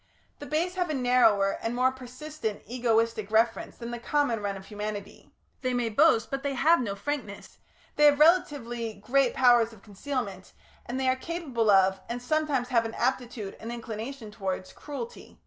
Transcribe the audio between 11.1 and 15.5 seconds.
capable of, and sometimes have an aptitude and inclination towards, cruelty.